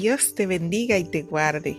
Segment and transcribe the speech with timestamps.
[0.00, 1.76] Dios te bendiga y te guarde.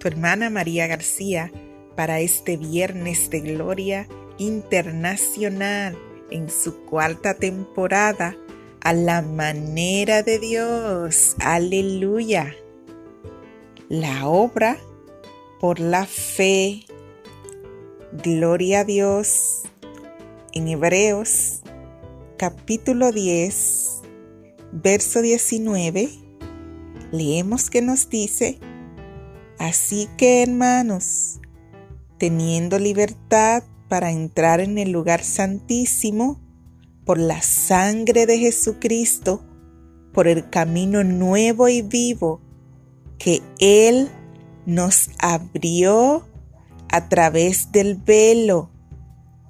[0.00, 1.52] Tu hermana María García
[1.94, 4.08] para este viernes de gloria
[4.38, 5.96] internacional
[6.32, 8.36] en su cuarta temporada
[8.80, 11.36] a la manera de Dios.
[11.38, 12.56] Aleluya.
[13.88, 14.76] La obra
[15.60, 16.86] por la fe.
[18.24, 19.62] Gloria a Dios.
[20.54, 21.60] En Hebreos
[22.36, 24.00] capítulo 10,
[24.72, 26.19] verso 19
[27.12, 28.58] leemos que nos dice,
[29.60, 31.38] Así que hermanos,
[32.16, 36.40] teniendo libertad para entrar en el lugar santísimo
[37.04, 39.44] por la sangre de Jesucristo,
[40.14, 42.40] por el camino nuevo y vivo
[43.18, 44.08] que Él
[44.64, 46.26] nos abrió
[46.90, 48.70] a través del velo,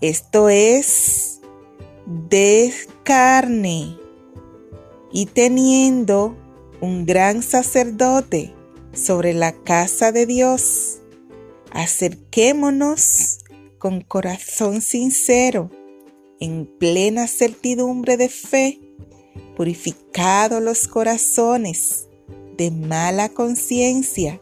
[0.00, 1.40] esto es,
[2.28, 2.74] de
[3.04, 3.96] carne,
[5.12, 6.36] y teniendo
[6.80, 8.54] un gran sacerdote
[8.92, 10.98] sobre la casa de Dios.
[11.72, 13.38] Acerquémonos
[13.78, 15.70] con corazón sincero,
[16.40, 18.80] en plena certidumbre de fe,
[19.56, 22.08] purificados los corazones
[22.56, 24.40] de mala conciencia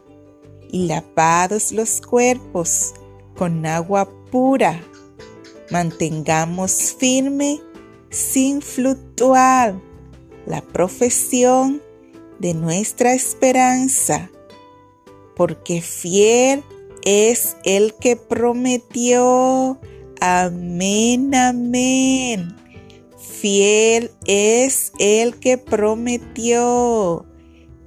[0.71, 2.93] y lavados los cuerpos
[3.35, 4.81] con agua pura.
[5.71, 7.59] Mantengamos firme
[8.09, 9.79] sin fluctuar
[10.45, 11.81] la profesión
[12.39, 14.29] de nuestra esperanza,
[15.35, 16.63] porque fiel
[17.03, 19.79] es el que prometió.
[20.19, 22.55] Amén, amén.
[23.17, 27.25] Fiel es el que prometió.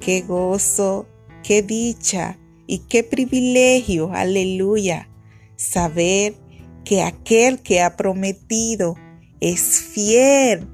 [0.01, 1.07] Qué gozo,
[1.43, 5.09] qué dicha y qué privilegio, aleluya,
[5.57, 6.35] saber
[6.85, 8.97] que aquel que ha prometido
[9.41, 10.67] es fiel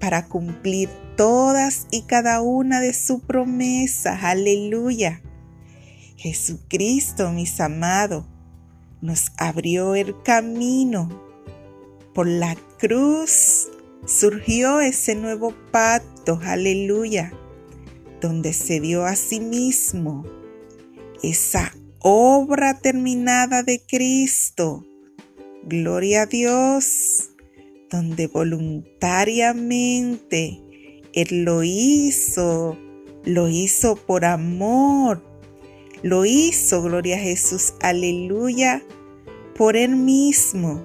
[0.00, 4.24] para cumplir todas y cada una de sus promesas.
[4.24, 5.20] Aleluya.
[6.16, 8.24] Jesucristo, mis amados,
[9.00, 11.08] nos abrió el camino.
[12.14, 13.68] Por la cruz
[14.06, 16.40] surgió ese nuevo pacto.
[16.42, 17.32] Aleluya.
[18.20, 20.24] Donde se dio a sí mismo
[21.22, 24.84] esa obra terminada de Cristo.
[25.64, 27.29] Gloria a Dios
[27.90, 30.60] donde voluntariamente
[31.12, 32.78] Él lo hizo,
[33.24, 35.24] lo hizo por amor,
[36.02, 38.84] lo hizo, gloria a Jesús, aleluya,
[39.56, 40.80] por Él mismo.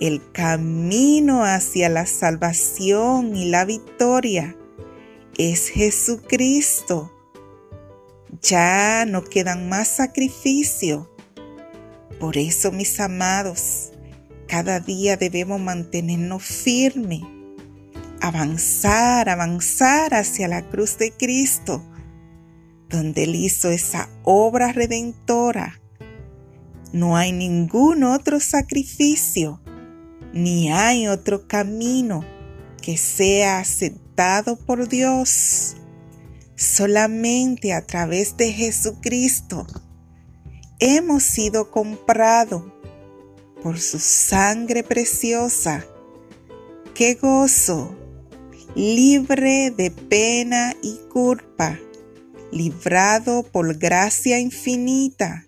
[0.00, 4.56] El camino hacia la salvación y la victoria
[5.36, 7.12] es Jesucristo.
[8.42, 11.08] Ya no quedan más sacrificios.
[12.18, 13.89] Por eso, mis amados,
[14.50, 17.20] cada día debemos mantenernos firmes,
[18.20, 21.84] avanzar, avanzar hacia la cruz de Cristo,
[22.88, 25.80] donde Él hizo esa obra redentora.
[26.92, 29.62] No hay ningún otro sacrificio,
[30.32, 32.24] ni hay otro camino
[32.82, 35.76] que sea aceptado por Dios.
[36.56, 39.64] Solamente a través de Jesucristo
[40.80, 42.64] hemos sido comprados
[43.62, 45.84] por su sangre preciosa.
[46.94, 47.96] ¡Qué gozo!
[48.74, 51.78] Libre de pena y culpa,
[52.52, 55.46] librado por gracia infinita.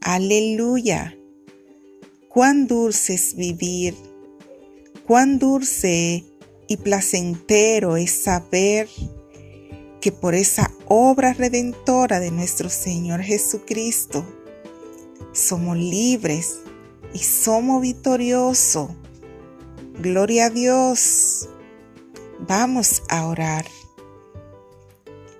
[0.00, 1.16] Aleluya.
[2.28, 3.94] Cuán dulce es vivir,
[5.06, 6.24] cuán dulce
[6.68, 8.88] y placentero es saber
[10.00, 14.24] que por esa obra redentora de nuestro Señor Jesucristo
[15.32, 16.60] somos libres
[17.16, 18.90] y somos victoriosos.
[19.98, 21.48] Gloria a Dios.
[22.46, 23.64] Vamos a orar.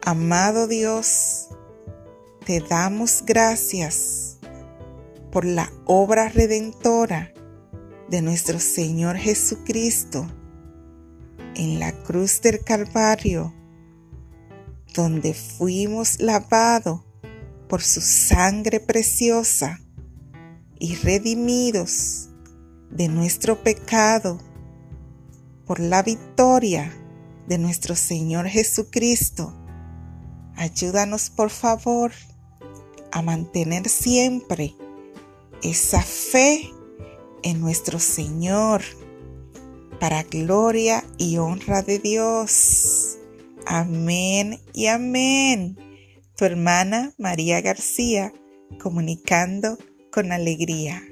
[0.01, 1.49] Amado Dios,
[2.47, 4.39] te damos gracias
[5.31, 7.35] por la obra redentora
[8.09, 10.27] de nuestro Señor Jesucristo
[11.57, 13.53] en la cruz del Calvario,
[14.95, 17.03] donde fuimos lavados
[17.69, 19.79] por su sangre preciosa
[20.79, 22.29] y redimidos
[22.91, 24.39] de nuestro pecado
[25.67, 26.93] por la victoria
[27.47, 29.53] de nuestro Señor Jesucristo.
[30.55, 32.13] Ayúdanos por favor
[33.13, 34.75] a mantener siempre
[35.63, 36.71] esa fe
[37.43, 38.83] en nuestro Señor
[40.01, 43.19] para gloria y honra de Dios.
[43.67, 45.77] Amén y amén.
[46.37, 48.33] Tu hermana María García
[48.79, 49.79] comunicando
[50.17, 51.03] con alegría.